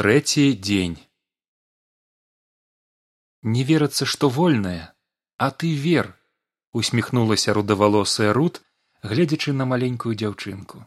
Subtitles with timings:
[0.00, 0.94] трэці дзень
[3.54, 4.84] не верыцца што вольная
[5.46, 6.06] а ты вер
[6.80, 8.60] усміхнулася рудавалосая руд
[9.10, 10.80] гледзячы на маленькую дзяўчынку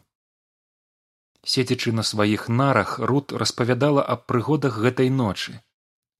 [1.52, 5.54] седзячы на сваіх нарах руд распавядала аб прыгодах гэтай ночы.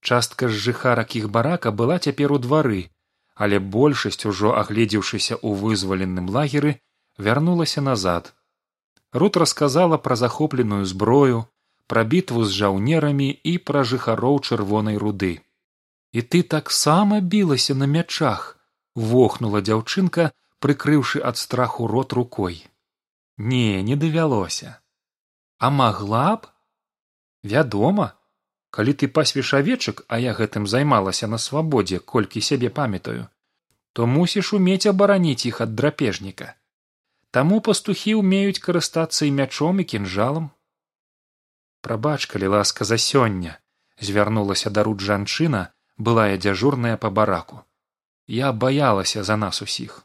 [0.00, 2.82] Частка з жыхарак іх барака была цяпер у двары
[3.34, 6.76] але большасць ужо агледзеўшыся ў вызваленым лагеры
[7.18, 8.30] вярнулася назад.
[9.10, 11.42] Рут расказала пра захопленую зброю
[11.86, 15.40] пра бітву з жаўнерамі і пра жыхароў чырвонай руды.
[16.12, 18.56] І ты таксама білася на мячах
[18.94, 22.64] вохнула дзяўчынка прыкрыўшы ад страху рот рукой.
[23.36, 24.78] Не не давялося.
[25.58, 26.48] А магла б?
[27.42, 28.14] Вядома.
[28.70, 33.28] Калі ты пасвіш авечак а я гэтым займалася на свабодзе колькі сябе памятаю
[33.94, 36.54] то мусіш умець абараніць іх ад драпежніка.
[37.30, 40.50] Таму пастухі ўмеюць карыстацца і мячом і кінжалам
[41.84, 43.60] прабач калі ласка за сёння
[44.00, 47.62] звярнулася да руд жанчына былая дзяжурная па бараку.
[48.26, 50.04] Я баялася за нас усіх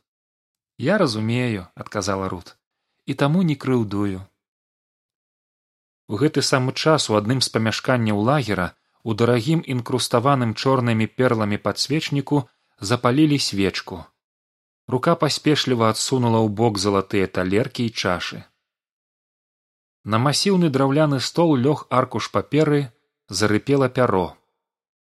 [0.79, 2.55] я разумею адказала руд.
[3.05, 4.21] І таму не крыўдую
[6.09, 8.67] у гэты самы час у адным з памяшканняў лагера
[9.03, 12.39] у дарагім інкруставаным чорнымі перламі падсвечніку
[12.91, 13.99] запалілі свечку.
[14.87, 18.41] Рука паспешліва адсунула ў бок залатыя талеркі і чашы
[20.05, 22.91] на масіўны драўляны стол лёг аркуш паперы
[23.27, 24.37] зарыпела пяро.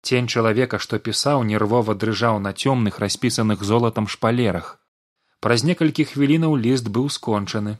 [0.03, 4.81] Цень чалавека што пісаў нервова дрыжаў на цёмных распісаных золатам шпалерах.
[5.41, 7.77] Праз некалькі хвілінаў ліст быў скончаны.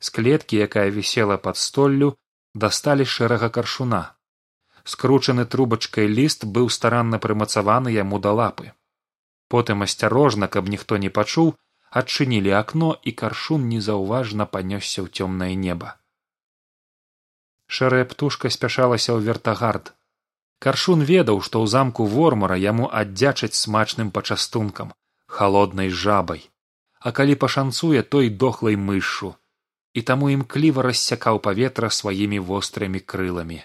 [0.00, 2.16] З клеткі якая вісела пад столлю
[2.54, 4.14] дасталі шэрага каршуна.
[4.84, 8.72] Скручаны трубачкай ліст быў старанна прымацаваны яму да лапы.
[9.48, 11.54] Потым асцярожна каб ніхто не пачуў
[11.90, 15.98] адчынілі акно і каршун незаўважна панёсся ў цёмнае неба
[17.68, 19.92] шэрая птушка спяшалася ў вертагард.
[20.58, 24.96] Каршун ведаў што ў замку вормара яму аддзячаць смачным пачастункам
[25.28, 26.50] халоднай жабай.
[27.00, 29.36] А калі пашанцуе той дохлай мышшу.
[29.94, 33.60] І таму імкліва рассякаў паветра сваімі вострымі крыламі.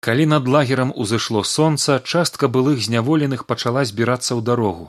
[0.00, 4.86] Калі над лагерам узышло сонца частка былых зняволеных пачала збірацца ў дарогу.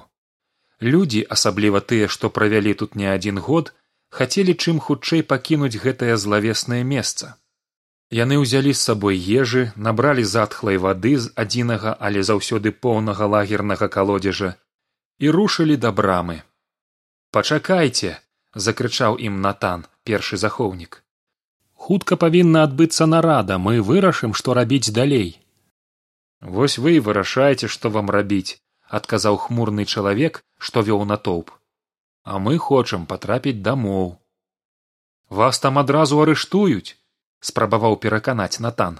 [0.79, 3.73] Людзі асабліва тыя што правялі тут не адзін год
[4.09, 7.35] хацелі чым хутчэй пакінуць гэтае злавеснае месца.
[8.19, 14.55] Яны ўзялі з сабой ежы набралі затхлай вады з адзінага але заўсёды поўнага лагернага калодзежа
[15.19, 16.41] і рушылі да брамы.
[17.31, 18.17] Пачакайце
[18.55, 21.03] закрычаў ім натан першы захоўнік.
[21.75, 25.29] Хутка павінна адбыцца нарада мы вырашым што рабіць далей
[26.41, 28.57] вось вы і вырашаеце што вам рабіць
[28.99, 31.51] адказаў хмурны чалавек што вёў натоўп
[32.23, 34.17] а мы хочам патрапіць дамоў.
[35.29, 36.97] Вас там адразу арыштуюць
[37.39, 38.99] спрабаваў пераканаць натан.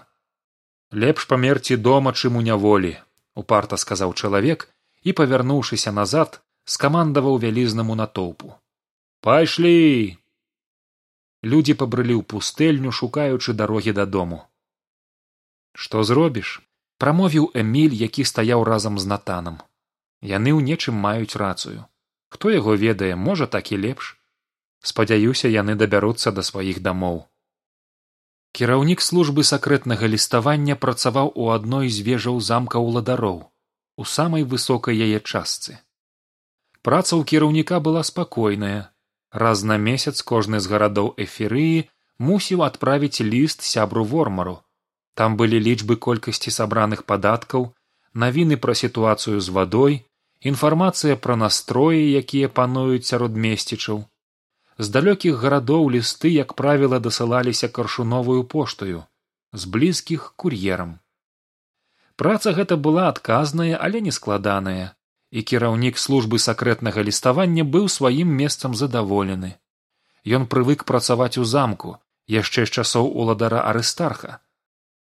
[0.92, 2.96] Лепш памерці дома чым у няволі
[3.36, 4.70] упарта сказаў чалавек
[5.04, 8.54] і павярнуўшыся назад скамандаваў вялізнаму натоўпу.
[9.22, 10.18] Пайшлі!
[11.44, 14.46] Людзі пабрылі ў пустэльню шукаючы дарогі дадому.
[15.74, 16.62] Што зробіш?
[17.00, 19.62] прамовіў эміль які стаяў разам з натанам.
[20.22, 21.89] Яны ў нечым маюць рацыю
[22.30, 24.16] хто яго ведае можа так і лепш.
[24.80, 27.28] Спадзяюся яны дабяруцца да сваіх дамоў.
[28.58, 33.40] Кіраўнік службы сакрэтнага ліставання працаваў у адной з вежаў замка ўладароў
[34.00, 35.74] у самай высокай яе частцы.
[36.88, 38.96] Праца ў кіраўніка была спакойная.
[39.44, 41.84] Раз на месяц кожны з гарадоў эферыі
[42.30, 44.56] мусіў адправіць ліст сябру вормару.
[45.20, 47.68] Там былі лічбы колькасці сабраных падаткаў
[48.24, 50.00] навіны пра сітуацыю з вадой
[50.42, 54.06] інфармацыя пра настроі якія пануюць сярод месцічаў.
[54.80, 59.04] З далёкіх гарадоў лісты як правіла дасылаліся каршуновую поштаю
[59.52, 61.00] з блізкіх кур'ерам.
[62.16, 64.96] Праца гэта была адказная але не складаная
[65.32, 69.56] і кіраўнік службы сакрэтнага ліставання быў сваім месцам задаволены.
[70.24, 74.40] Ён прывык працаваць у замку яшчэ з часоў уладара арыстарха.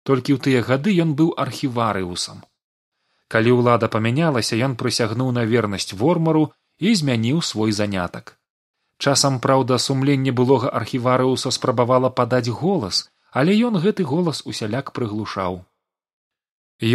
[0.04, 2.44] Толькі ў тыя гады ён быў архіварыусам
[3.34, 6.44] калі ўлада памянялася ён прысягнуў на вернасць вормару
[6.78, 8.36] і змяніў свой занятак.
[8.98, 15.62] Часам праўда сумленне былога архіварыуса спрабавала падаць голас але ён гэты голас усяляк прыглушаў.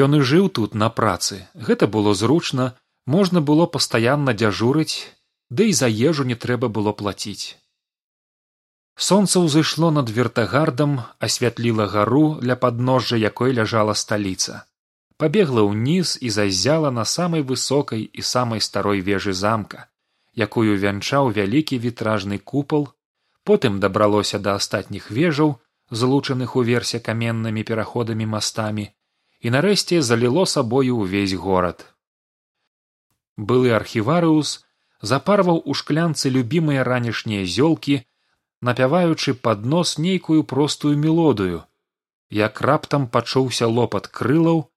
[0.06, 1.48] Ён і жыў тут на працы.
[1.54, 2.68] Гэта было зручна
[3.06, 5.12] можна было пастаянна дзяжурыць
[5.50, 7.60] ды і за ежу не трэба было плаціць.
[9.10, 10.96] Сонца ўзышло над вертагардам
[11.28, 14.64] асвятліла гару ля падножжа якой ляжала сталіца
[15.22, 19.88] пабегла ўніз і заззяла на самай высокай і самай старой вежы замка
[20.46, 22.88] якую вянчаў вялікі вітражны купал
[23.50, 25.58] потым дабралося да астатніх вежаў
[25.92, 28.88] злучаных уверсе каменнымі пераходамі мастамі
[29.40, 31.86] і нарэшце заліло сабою ўвесь горад.
[33.38, 34.56] Былы архіварыус
[35.02, 38.02] запарваў у шклянцы любімыя ранішнія зёлкі
[38.62, 41.64] напяваючы пад нос нейкую простую мелодыю
[42.40, 44.68] як раптам пачуўся лопат крылаў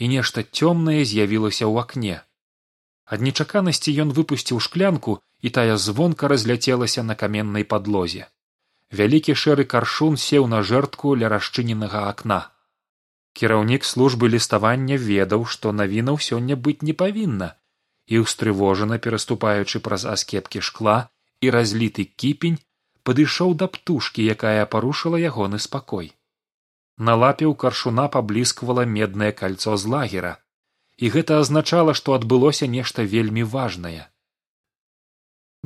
[0.00, 2.16] і нешта цёмнае з'явілася ў акне.
[3.04, 8.28] Ад нечаканасці ён выпусціў шклянку і тая звонка разляцелася на каменнай падлозе.
[8.98, 12.40] Вялікі шэры каршун сеў на жэртку ля расчыненага акна.
[13.38, 17.54] Кіраўнік службы ліставання ведаў што навінаў сёння быць не павінна
[18.10, 20.96] і ўстрывожана пераступаючы праз аскепкі шкла
[21.46, 22.58] і разліты кіпень
[23.06, 26.10] падышоў да птушкі якая парушыла ягоны спакой
[27.08, 30.32] на лапе ў каршуна паблісквала меднае кольцо з лагера.
[31.00, 34.08] І гэта азначала што адбылося нешта вельмі важнае.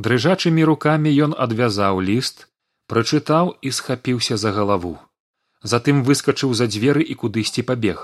[0.06, 2.46] Дрыжачымі рукамі ён адвязаў ліст
[2.92, 4.94] прачытаў і схапіўся за галаву.
[5.72, 8.02] Затым выскачыў за дзверы і кудысьці пабег.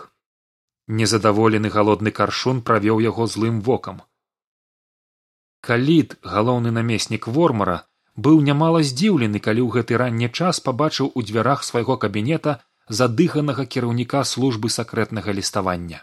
[1.01, 4.01] Незадаволены галодны каршун правёў яго злым вокам.
[5.61, 7.77] Калід галоўны намеснік вормара
[8.17, 12.59] быў нямала здзіўлены калі ў гэты ранні час пабачыў у дзвярах свайго кабінета
[12.91, 16.03] задыханага кіраўніка службы сакрэтнага ліставання.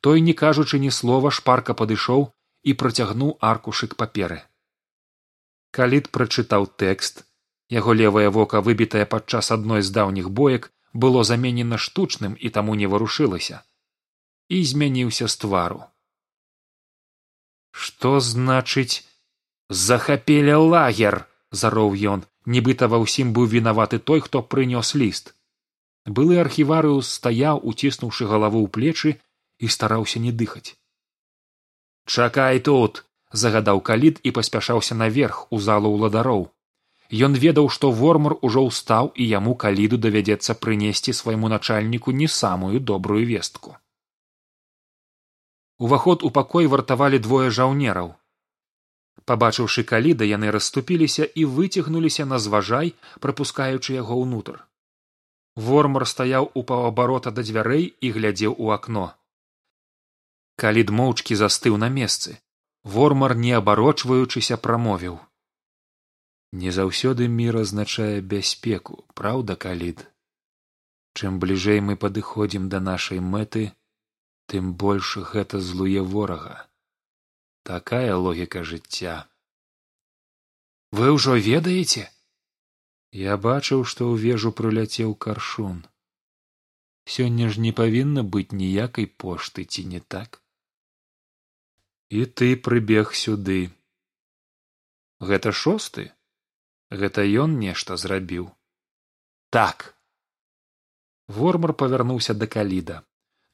[0.00, 2.30] Той не кажучы ні слова шпарка падышоў
[2.62, 4.38] і працягнуў аркушык паперы.
[5.74, 7.26] Калід прачытаў тэкст.
[7.72, 12.86] Яго левае вока выбітае падчас адной з даўніх боек было заменена штучным і таму не
[12.86, 13.62] варушылася.
[14.48, 15.82] І змяніўся з твару.
[17.72, 19.02] Што значыць
[19.68, 22.26] захапелі лагер зароў ён.
[22.46, 25.34] Нібыта ва ўсім быў вінаваты той хто прынёс ліст
[26.06, 29.10] былы архіварыус стаяў уціснуўшы галаву ў плечы
[29.58, 30.74] і стараўся не дыхаць.
[32.06, 36.50] Чакай тут загадаў калід і паспяшаўся наверх у залу ўладароў
[37.12, 42.80] ён ведаў што вормар ужо ўстаў і яму каліду давядзецца прынесці свайму начальніку не самую
[42.80, 43.76] добрую вестку.
[45.78, 48.14] Уваход у пакой вартавалі двое жаўнераў.
[49.28, 54.64] Пабачыўшы каліда яны расступіліся і выцягнуліся на зважай прапускаючы яго ўнутр
[55.56, 59.12] вормар стаяў у паўабарота да дзвярэй і глядзеў у акно.
[60.56, 62.38] Калід моўчкі застыў на месцы.
[62.84, 65.18] Вормар не абарочваючыся прамовіў.
[66.52, 70.06] Не заўсёды мір азначае бяспеку праўда калід?
[71.14, 73.72] Чым бліжэй мы падыходзім да нашай мэты
[74.50, 76.66] тым больш гэта злуе ворага.
[77.62, 79.22] Такая логіка жыцця
[80.92, 82.11] вы ўжо ведаеце
[83.12, 85.84] я бачыў што ў вежу прыляцеў каршун.
[87.04, 90.40] Сёння ж не павінна быць ніякай пошты ці не так?
[92.08, 93.70] І ты прыбег сюды.
[95.20, 96.12] Гэта шосты?
[96.90, 98.50] Гэта ён нешта зрабіў?
[99.50, 99.94] Так.
[101.28, 103.02] Вормар павярнуўся да каліда.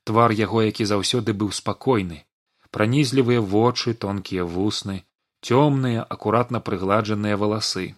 [0.04, 2.24] Твар яго які заўсёды быў спакойны.
[2.70, 5.02] Пранізлівыя вочы тонкія вусны
[5.40, 7.94] цёмныя акуратна прыгладжаныя валасы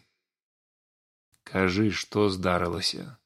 [1.53, 3.17] кажы што здарылася.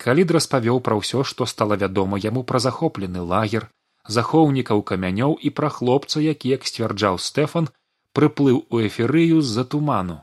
[0.00, 3.68] Калід распавёў пра ўсё што стала вядома яму пра захоплены лагер
[4.16, 7.68] захоўнікаў камянёў і пра хлопца які як сцвярджаў стэфан
[8.16, 10.18] прыплыў у эферыю з за туману.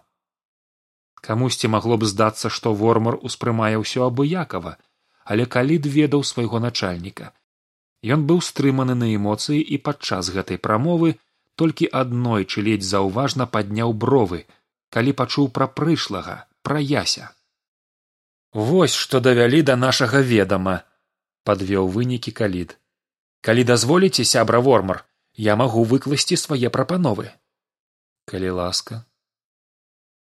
[1.28, 4.78] Камусьці магло б здацца што вормар успрымае ўсё абыякава
[5.28, 7.32] але калід ведаў свайго начальніка.
[8.16, 11.16] Ён быў стрыманы на эмоцыі і падчас гэтай прамовы
[11.60, 14.46] толькі аднойчы ледзь заўважна падняў бровы,
[14.90, 16.38] калі пачуў пра прышлага
[16.68, 17.30] пра яся.
[18.54, 20.82] Вось што давялі да нашага ведама
[21.48, 22.78] падвёў вынікі калід.
[23.48, 25.06] калі дазволіце сябра вормар
[25.50, 27.30] я магу выкласці свае прапановы
[28.32, 29.04] калі ласка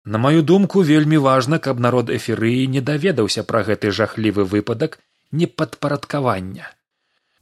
[0.04, 4.98] на маю думку вельмі важна каб народ эферыі не даведаўся пра гэты жахлівы выпадак
[5.40, 6.70] непадпарадкавання.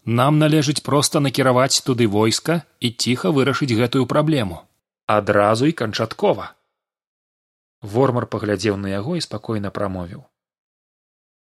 [0.04, 4.58] Нам належыць проста накіраваць туды войска і ціха вырашыць гэтую праблему.
[5.06, 6.50] Адразу і канчаткова
[7.82, 10.24] вормар паглядзеў на яго і спакойна прамовіў.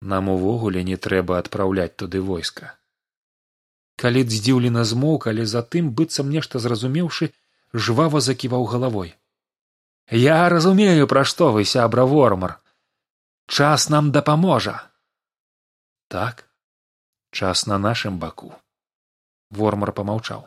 [0.00, 2.75] Нам увогуле не трэба адпраўляць туды войска.
[3.97, 7.33] Калі здзіўлена змоўк але затым быццам нешта зразумеўшы
[7.73, 9.14] жвава заківаў галавой.
[10.11, 12.61] Я разумею пра што вы сябра вормар.
[13.47, 14.83] Час нам дапаможа!
[16.09, 16.47] Так
[17.37, 18.52] час на нашым баку
[19.61, 20.45] вормар помаўчаў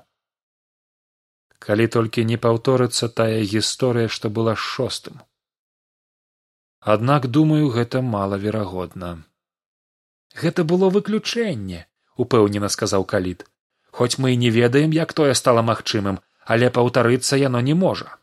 [1.66, 5.20] калі толькі не паўторыцца тая гісторыя што была шостым
[6.80, 9.24] аднак думаю гэта малаверагодна.
[10.36, 13.46] Гэта было выключэнне упэўнена сказаў калід
[14.00, 16.20] хоць мы і не ведаем як тое стала магчымым
[16.54, 18.16] але паўтарыцца яно не можа.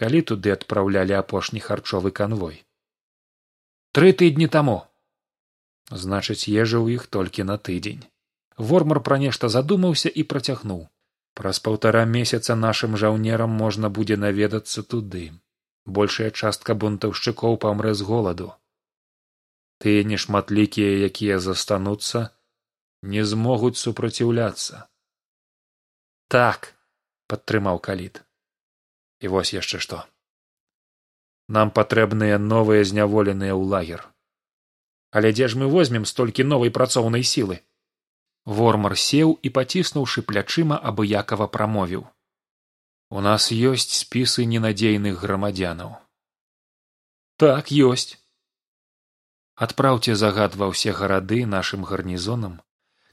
[0.00, 2.62] Калі туды адпраўлялі апошні харчовы канвой.
[3.92, 4.76] Тры тыдні таму.
[5.90, 8.06] Значыць ежа ў іх толькі на тыдзень.
[8.56, 10.86] Вормар пра нешта задумаўся і працягнуў.
[11.34, 15.24] Праз паўтара месяца нашым жаўнерам можна будзе наведацца туды
[15.98, 18.48] большая частка бунтаўшчыкоў памрэ з голаду.
[19.82, 22.28] Тыя нешматлікія якія застануцца
[23.14, 24.86] не змогуць супраціўляцца.
[26.28, 26.72] Так
[27.32, 28.22] падтрымаў каліт
[29.20, 30.04] і вось яшчэ што.
[31.56, 34.06] Нам патрэбныя новыя зняволеныя ў лагер.
[35.10, 37.58] Але дзе ж мы возьмем столькі новай працоўнай сілы?
[38.46, 42.06] Вормар сеў і паціснуўшы плячыма абыякова прамовіў
[43.10, 45.92] у нас ёсць спісы ненадзейных грамадзянаў
[47.44, 48.16] так ёсць
[49.66, 52.56] адпраўце загад ва ўсе гарады нашым гарнізонам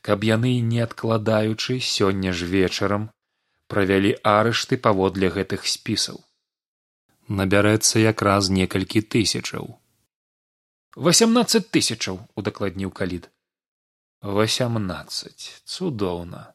[0.09, 3.11] каб яны не адкладаючы сёння ж вечарам
[3.73, 6.23] правялі арышты паводле гэтых спісаў
[7.27, 9.75] набярэцца якраз некалькі тысячаў.
[10.95, 13.29] Восемнадцать тысячаў удакладніў калід.
[14.21, 15.61] Восемнадцать.
[15.65, 16.53] Цудоўна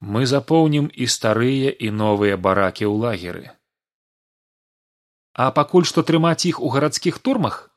[0.00, 3.46] мы запоўнім і старыя і новыя баракі ў лагеры.
[5.32, 7.70] А пакуль што трымаць іх у гарадскіх турмах?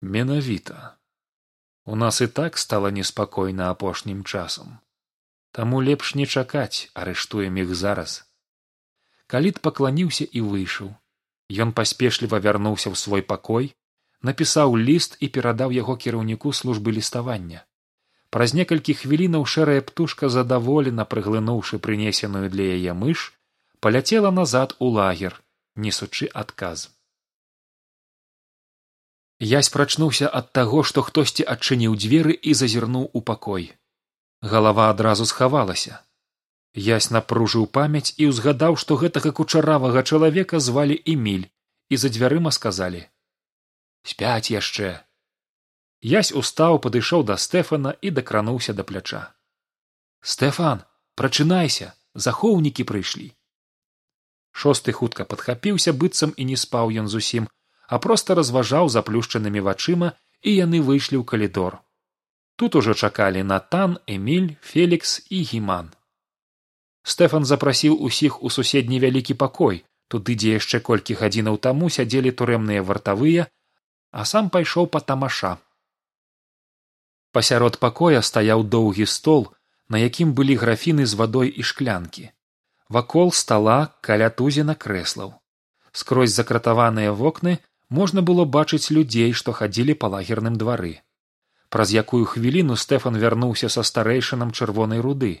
[0.00, 0.96] Менавіта.
[1.84, 4.80] У нас і так стала неспакойна апошнім часам.
[5.52, 8.24] Таму лепш не чакаць арыштуем іх зараз.
[9.26, 10.92] Каліт пакланіўся і выйшаў.
[11.52, 13.76] Ён паспешліва вярнуўся ў свой пакой
[14.24, 17.64] напісаў ліст і перадаў яго кіраўніку службы ліставання
[18.34, 23.30] праз некалькі хвілінаў шэрая птушка задаволена прыглынуўшы прынесеную для яе мыш
[23.86, 25.38] паляцела назад у лагер
[25.86, 26.88] несучы адказ.
[29.52, 33.70] Ясь прачнуўся ад таго што хтосьці адчыніў дзверы і зазірнуў у пакой.
[34.42, 36.02] Галава адразу схавалася.
[36.74, 41.50] Ясь напружыў памяць і ўзгадаў што гэтага кучаравага чалавека звалі эміль
[41.90, 43.04] і за дзвярыма сказалі
[44.04, 44.88] спяць яшчэ
[46.12, 49.22] ясь устаў падышоў да стэфана і дакрануўся да пляча.
[50.20, 50.84] Стэфан
[51.16, 53.32] прачынайся захоўнікі прыйшлі
[54.54, 57.48] шосты хутка падхапіўся быццам і не спаў ён зусім
[57.94, 61.80] а проста разважаў заплюшчанымі вачыма і яны выйшлі ў калідор.
[62.56, 65.90] Тут ужо чакалі натан эміль фелікс і гіман.
[67.02, 69.84] Стэфан запрасіў усіх у суседні вялікі пакой.
[70.08, 73.48] Туды дзе яшчэ колькі гадзінаў таму сядзелі турэмныя вартавыя
[74.14, 75.56] а сам пайшоў па тамаша
[77.36, 79.46] пасярод пакоя стаяў доўгі стол
[79.94, 82.30] на якім былі графіны з вадой і шклянкі.
[82.88, 85.34] Вакол стала каля тузіна крэслаў.
[85.92, 90.94] Скрозь закратаваныя вокны можна было бачыць людзей што хадзілі па лагерным двары.
[91.68, 95.32] Праз якую хвіліну стэфан вярнуўся са старэйшынам чырвонай руды.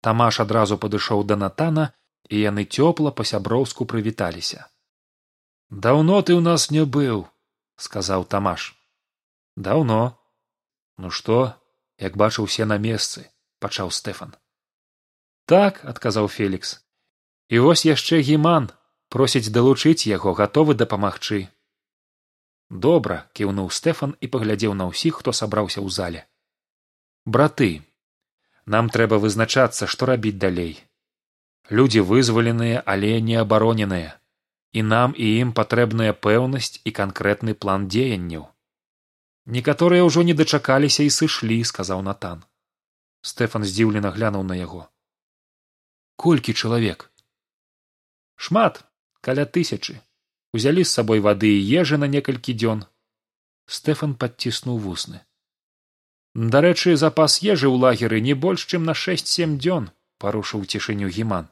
[0.00, 1.90] Тамаш адразу падышоў да натана
[2.28, 4.66] і яны цёпла па сяброўску прывіталіся.
[5.70, 7.24] Даўно ты ў нас не быў
[7.76, 8.72] сказаў тамаш.
[9.56, 10.16] Даўно
[10.98, 11.54] ну што
[11.98, 13.26] як бачыў усе на месцы
[13.60, 14.34] пачаў стэфан.
[15.46, 16.80] Так адказаў фелікс.
[17.48, 18.70] І вось яшчэ гіман.
[19.14, 21.44] Просіць далучыць яго гатовы дапамагчы
[22.70, 26.20] добра кіўнуў стэфан і паглядзеў на ўсіх хто сабраўся ў зале.
[27.24, 27.82] Браты
[28.66, 30.80] нам трэба вызначацца што рабіць далей.
[31.70, 34.18] Людзі вызваленыя але не абароненыя.
[34.72, 38.50] І нам і ім патрэбная пэўнасць і канкрэтны план дзеянняў
[39.46, 42.44] некаторыя ўжо не дачакаліся і сышлі сказаў натан.
[43.24, 44.88] Стэфан здзіўлена глянуў на яго.
[46.16, 47.10] Колькі чалавек?
[48.36, 48.84] Шмат
[49.20, 50.00] каля тысячы.
[50.52, 52.84] Узялі з сабой вады і ежы на некалькі дзён.
[53.66, 55.24] Стэфан падціснуў вусны.
[56.34, 61.48] Дарэчы запас ежы ў лагеры не больш чым на шэсць сем дзён парушыў цішыню гіман.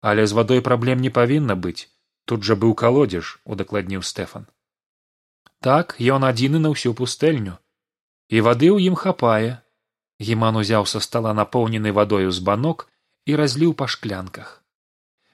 [0.00, 1.88] Але з вадой праблем не павінна быць.
[2.24, 4.46] Тут жа быў калодзеж удакладніў стэфан
[5.60, 7.58] так ён адзіны на ўсю пустэльню.
[8.28, 9.58] І вады ў ім хапае.
[10.20, 12.88] Гіман узяў са стала напоўнены вадою з банок
[13.26, 14.62] і разліў па шклянках.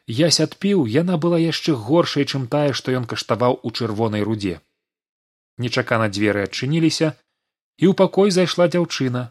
[0.07, 4.61] Ясь адпіў яна была яшчэ горшай чым тая што ён каштаваў у чырвонай рудзе
[5.59, 7.14] нечакана дзверы адчыніліся
[7.78, 9.31] і ў пакой зайшла дзяўчына.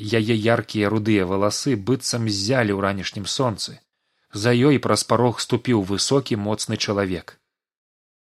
[0.00, 3.78] Яе яркія рудыя валасы быццам ззялі ў ранішнім сонцы.
[4.32, 7.36] За ёй праз парог ступіў высокі моцны чалавек.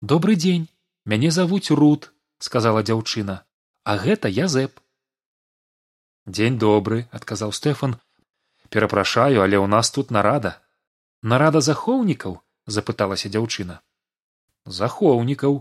[0.01, 0.67] Добрый дзень
[1.09, 3.41] мяне завуць руд сказала дзяўчына.
[3.83, 4.79] А гэта язэп
[6.25, 7.97] дзень добры адказаў стэфан.
[8.69, 10.53] Перапрашаю але ў нас тут нарада
[11.21, 12.37] нарада захоўнікаў
[12.77, 13.81] запыталася дзяўчына.
[14.65, 15.59] Захоўнікаў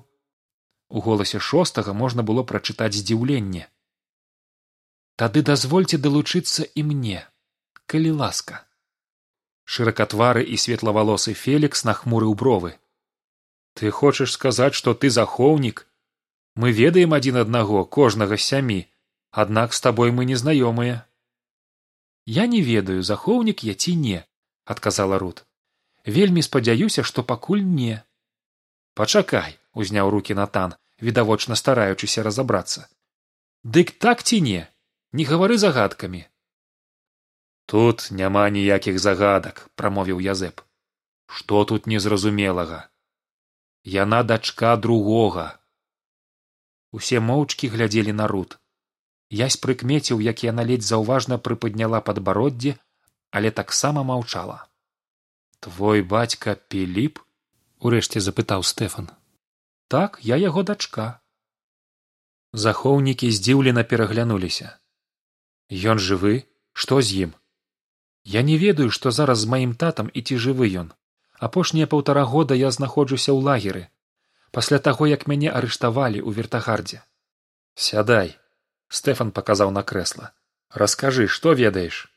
[0.89, 3.67] у голасе шостага можна было прачытаць здзіўленне.
[5.17, 7.25] Тады дазвольце далучыцца і мне
[7.89, 8.61] калі ласка
[9.77, 12.77] шыракатвары і светлавалосы фелікс нахмурыў бровы
[13.79, 15.87] ты хочаш сказаць што ты захоўнік?
[16.59, 18.79] Мы ведаем адзін аднаго кожнага з сямі.
[19.31, 20.97] Аднак з табой мы незнаёмыя.
[22.27, 24.25] Я не ведаю захоўнік я ці не
[24.75, 25.45] адказала рут.
[26.19, 28.03] Вельмі спадзяюся што пакуль не.
[28.99, 32.91] Пачакай узняў руки натан відавочна стараючыся разабрацца.
[33.63, 34.67] Дык так ці не?
[35.13, 36.27] Не гавары загадкамі.
[37.71, 40.67] Тут няма ніякіх загадак прамовіў язэп.
[41.27, 42.89] Што тут незразумелага
[43.95, 45.47] яна дачка другога.
[46.93, 48.59] Усе моўчкі глядзелі на рут.
[49.31, 52.77] Язь прыкмеціў як яна ледзь заўважна прыпадняла падбароддзе
[53.31, 54.67] але таксама маўчала.
[55.61, 57.21] Твой бацька піліп
[57.81, 59.11] урэшце запытаў стэфан.
[59.89, 61.21] Так я яго дачка
[62.53, 64.77] захоўнікі здзіўлена пераглянуліся.
[65.69, 66.49] Ён жывы?
[66.73, 67.35] Што з ім?
[68.25, 70.93] Я не ведаю што зараз з маім татам і ці жывы ён
[71.39, 73.85] апошнія паўтара года я знаходжуся ў лагеры
[74.51, 77.03] пасля таго як мяне арыштавалі ў вертагардзе.
[77.75, 78.37] Сядай
[78.89, 80.33] стэфан паказаў на крэсла.
[80.73, 82.09] Раскажы што ведаеш?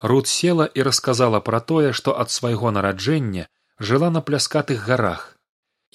[0.00, 5.34] Рут села і расказала пра тое што ад свайго нараджэння жыла на пляскатых гарах.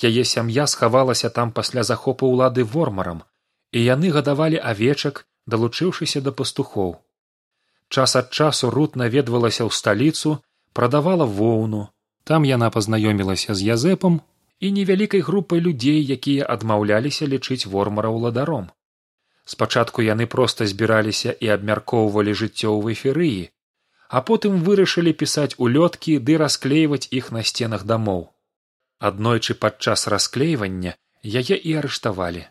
[0.02, 3.24] Яе сям'я схавалася там пасля захопу ўлады вормарам
[3.72, 6.98] і яны гадавалі авечак далучыўшыся да пастухоў.
[7.90, 10.42] Час ад часу рут наведвалася ў сталіцу
[10.74, 11.93] прадавала воўну
[12.24, 14.22] там яна пазнаёмілася з язэпам
[14.60, 18.70] і невялікай групай людзей якія адмаўляліся лічыць вормара ўладаром.
[19.46, 23.44] Спачатку яны проста збіраліся і абмяркоўвалі жыццё ў эферыі
[24.14, 28.20] а потым вырашылі пісаць улёткі ды расклейваць іх на сценах дамоў.
[29.10, 30.94] Аднойчы падчас расклейвання
[31.42, 32.44] яе і арыштавалі.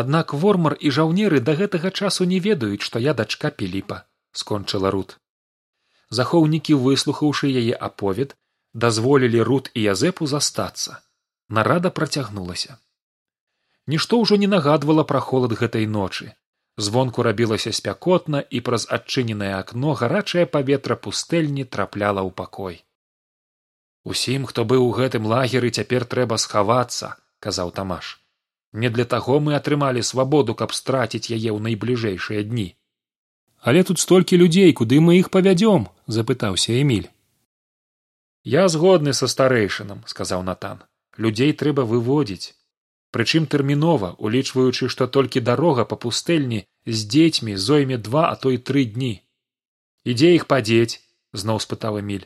[0.00, 4.02] Аднак вормар і жаўнеры да гэтага часу не ведаюць што я дачка піліпа
[4.42, 5.18] скончыла рут.
[6.18, 8.34] Захоўнікі выслухаўшы яе аповед
[8.74, 11.00] дазволілі рут і язэпу застацца.
[11.48, 12.76] Нарада працягнулася.
[13.86, 16.32] Нішто ўжо не нагадвала пра холад гэтай ночы.
[16.76, 22.80] Звонку рабілася спякотна і праз адчыненае акно гарачае паветра пустэльні трапляла ў пакой.
[24.04, 28.18] Усім хто быў у гэтым лагеры цяпер трэба схавацца казаў тамаш.
[28.72, 32.72] Не для таго мы атрымалі свабоду каб страціць яе ў найбліжэйшыя дні
[33.62, 37.06] але тут столькі людзей куды мы іх павядзём запытаўся эмиль
[38.44, 40.82] я згодны са старэйшынам сказаў натан.
[41.16, 42.54] Людзей трэба выводзіць.
[43.12, 48.58] Прычым тэрмінова улічваючы што толькі дарога па пустэльні з дзецьмі зойме два а то і
[48.58, 49.20] тры дні
[50.04, 51.00] ідзе іх падзець
[51.32, 52.24] зноў спытаў эмиль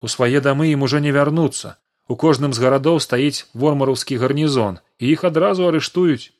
[0.00, 1.76] у свае дамы ім ужо не вярнуцца.
[2.10, 6.32] У кожным з гарадоў стаіць вормараўскі гарнізон і іх адразу арыштуюць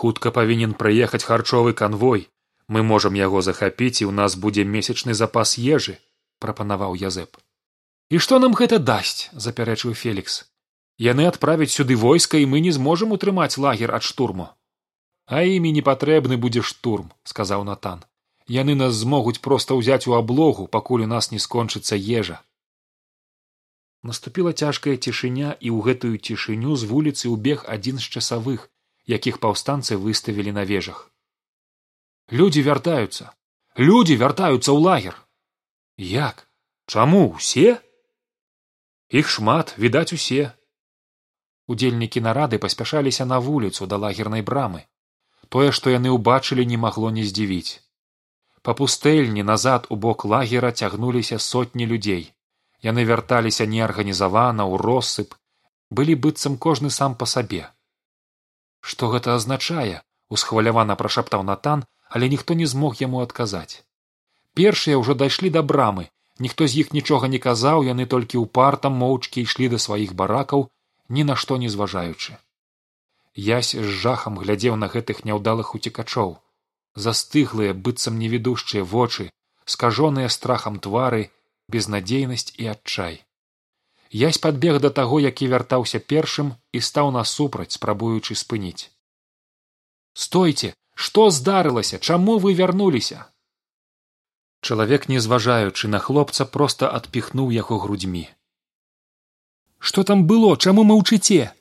[0.00, 2.28] хутка павінен прыехаць харчовы канвой.
[2.68, 5.98] Мы можам яго захапіць і ў нас будзе месячны запас ежы
[6.44, 7.43] прапанаваў язэп
[8.10, 10.44] і што нам гэта дасць запярэчыў фелікс.
[10.98, 14.50] Яны адправяць сюды войска і мы не зможам утрымаць лагер ад штурму
[15.26, 18.04] а імі не патрэбны будзе штурм сказаў натан.
[18.46, 22.42] Яны нас змогуць проста ўзяць у аблогу пакуль у нас не скончыцца ежа
[24.04, 28.68] наступіла цяжкая цішыня і ў гэтую цішыню з вуліцы ўбег адзін з часавых
[29.08, 31.08] якіх паўстанцы выставілі на вежах.
[32.28, 33.32] Людзі вяртаюцца!
[33.80, 35.16] Людзі вяртаюцца ў лагер!
[35.96, 36.44] Як?
[36.86, 37.32] Чаму?
[37.40, 37.80] Усе
[39.20, 40.50] іх шмат відаць усе.
[41.70, 44.82] Удзельнікі нарады паспяшаліся на вуліцу да лагернай брамы.
[45.48, 47.80] Тое што яны ўбачылі не магло не здзівіць.
[48.62, 52.32] Па пустэльні назад у бок лагера цягнуліся сотні людзей.
[52.82, 55.38] Яны вярталіся неарганізавана ў россып.
[55.90, 57.64] Былі быццам кожны сам па сабе.
[58.80, 63.82] Што гэта азначае усхвалявана прашаптаў натан але ніхто не змог яму адказаць.
[64.54, 68.98] Першыя ўжо дайшлі да брамы ніхто з іх нічога не казаў яны толькі ў партам
[69.02, 70.70] моўчкі ішлі да сваіх баракаў
[71.08, 72.36] ні на што не зважаючы.
[73.34, 76.38] Ясь з жахам глядзеў на гэтых няўдалых уцекачоў
[76.94, 79.30] застыглыя быццам невідушчыя вочы
[79.66, 81.30] скажоныя страхам твары
[81.68, 83.22] безнадзейнасць і адчай.
[84.10, 88.90] Язь падбег да таго які вяртаўся першым і стаў насупраць спрабуючы спыніць.
[90.14, 90.74] Стойце!
[90.94, 91.98] Што здарылася?
[91.98, 93.26] Чаму вы вярнуліся
[94.68, 98.24] чалавек не зважаючы на хлопца проста адпіхнуў яго грудзьмі.
[99.78, 100.56] Што там было?
[100.56, 101.52] Чаму маўчыце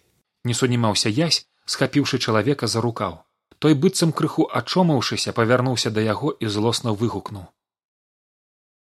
[0.43, 1.43] не сунімаўся язь
[1.75, 3.21] схапіўшы чалавека за рукаў.
[3.59, 7.47] Той быццам крыху ачомаўшыся павярнуўся да яго і злосна выгукнуў.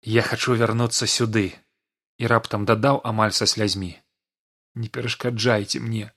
[0.03, 1.47] Я хачу вярнуцца сюды
[2.19, 3.95] і раптам дадаў амаль са слязьмі.
[4.75, 6.13] Не перашкаджайце мне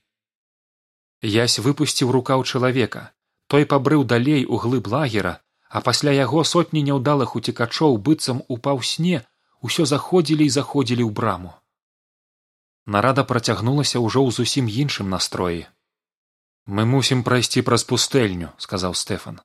[1.21, 3.12] ясь выпусціў рукаў чалавека.
[3.47, 9.21] Той пабрыў далей у глыб лагера а пасля яго сотні няўдалых уцекачоў быццам у паўсне
[9.62, 11.53] усё заходзілі і заходзілі ў браму.
[12.86, 15.63] Нарада працягнулася ўжо ў зусім іншым настроі.
[16.65, 19.41] Мы мусім прайсці праз пустэльню сказаў стэфан.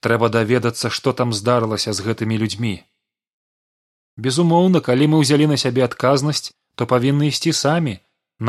[0.00, 2.76] Трэба даведацца што там здарылася з гэтымі людзьмі
[4.16, 7.96] безумоўна калі мы ўзялі на сябе адказнасць то павінны ісці самі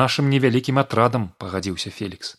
[0.02, 2.36] нашым невялікім атрадам пагадзіўся фелікс.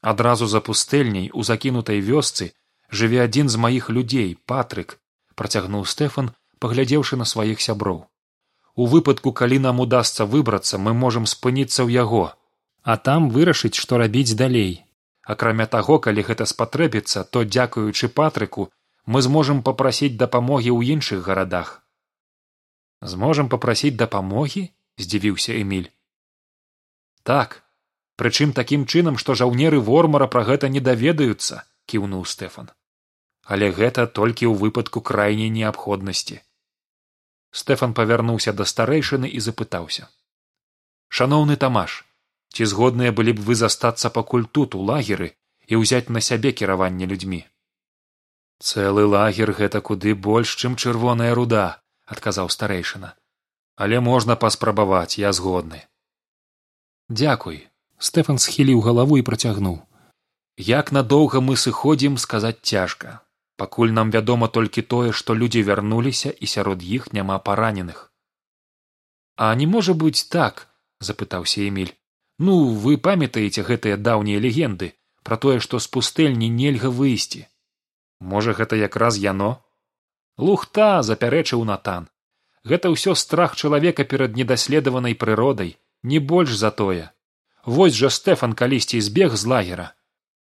[0.00, 2.52] Адразу за пустэльняй у закінутай вёсцы
[2.90, 4.98] жыве адзін з маіх людзей патрык
[5.40, 8.04] працягнуў стэфан паглядзеўшы на сваіх сяброў.
[8.74, 12.24] У выпадку калі нам удасся выбрацца мы можам спыніцца ў яго
[12.82, 14.84] а там вырашыць што рабіць далей.
[15.22, 18.70] Акрамя таго калі гэта спатрэбіцца то дзякуючы патрыку
[19.06, 21.80] мы зможам папрасіць дапамогі ў іншых гарадах
[23.00, 25.88] зможам папрасіць дапамогі здзівіўся эмиль
[27.22, 27.62] так.
[28.20, 32.68] Прычым такім чынам што жаўнеры вормара пра гэта не даведаюцца кіўнуў стэфан
[33.54, 36.38] але гэта толькі ў выпадку крайняй неабходнасці.
[37.60, 40.06] Стэфан павярнуўся да старэйшыны і запытаўся.
[41.18, 41.98] Шаноўны тамаш
[42.54, 45.34] ці згодныя былі б вы застацца пакуль тут у лагеры
[45.66, 47.42] і ўзяць на сябе кіраванне людзьмі?
[48.62, 51.66] Цэлы лагер гэта куды больш чым чырвоная руда
[52.06, 53.14] адказаў старэйшына.
[53.80, 55.86] Але можна паспрабаваць я згодны
[57.10, 57.58] дзякуй
[57.98, 59.82] стэфан схіліў галаву і працягнуў.
[60.56, 63.18] Як надоўга мы сыходзім сказаць цяжка
[63.62, 68.02] пакуль нам вядома толькі тое што людзі вярнуліся і сярод іх няма параненых
[69.36, 70.66] а не можа быць так
[71.10, 71.94] запытаўся эмиль
[72.48, 74.92] ну вы памятаеце гэтыя даўнія легенды
[75.28, 77.46] пра тое што з пустэльні нельга выйсці
[78.20, 79.64] можа гэта якраз яно?
[80.38, 82.08] Лухта запярэчыў натан.
[82.64, 87.12] Гэта ўсё страх чалавека перад недаследаванай прыродай не больш за тое.
[87.64, 89.86] Вось жа стэфан калісьці збег з лагера.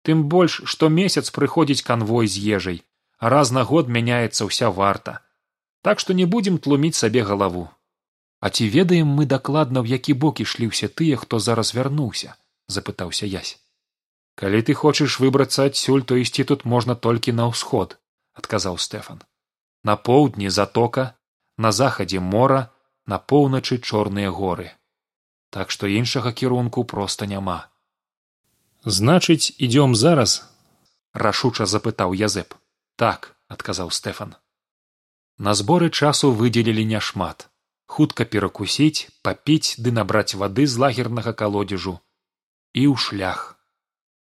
[0.04, 2.84] Тым больш што месяц прыходзіць канвой з ежай
[3.30, 5.20] раз на год мяняецца ўся варта.
[5.82, 7.68] Так што не будзем тлуміць сабе галаву
[8.44, 12.34] а ці ведаем мы дакладна ў які бок ішлі ўсе тыя хто зараз вярнуўся
[12.76, 13.52] запытаўся язь
[14.40, 17.96] калі ты хочаш выбрацца адсюль то ісці тут можна толькі на ўсход
[18.40, 19.22] адказаў стэфан.
[19.88, 21.04] На поўдні затока
[21.56, 22.60] на захадзе мора
[23.06, 24.68] на поўначы чорныя горы.
[25.48, 27.56] Так што іншага кірунку проста няма.
[28.84, 30.36] Значыць ідём зараз?
[31.14, 32.58] Рашуча запытаў язэп
[32.96, 34.34] так адказаў стэфан
[35.38, 37.50] на зборы часу выдзелілі няшмат.
[37.86, 41.98] Хутка перакусіць папіць ды набраць вады з лагернага калодзежу.
[42.74, 43.53] І ў шлях